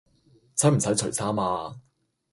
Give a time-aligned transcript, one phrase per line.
[0.55, 1.75] 使唔使除衫呀？